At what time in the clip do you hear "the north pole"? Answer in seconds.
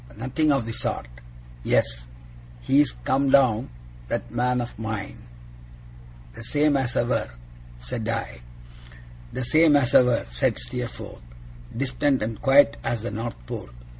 13.03-13.69